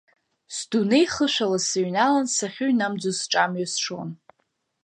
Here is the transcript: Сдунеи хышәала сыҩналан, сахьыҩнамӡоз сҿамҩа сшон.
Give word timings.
Сдунеи 0.55 1.05
хышәала 1.13 1.59
сыҩналан, 1.67 2.27
сахьыҩнамӡоз 2.35 3.17
сҿамҩа 3.21 3.67
сшон. 3.73 4.09